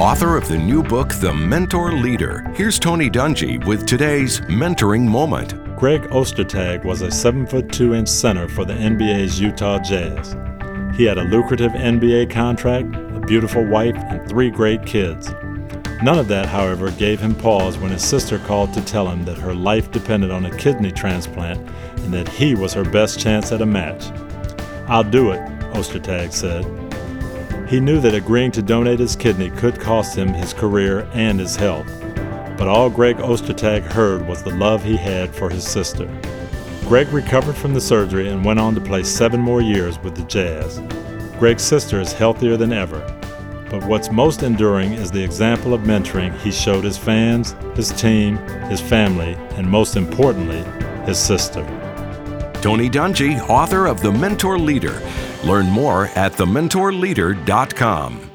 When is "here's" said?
2.54-2.78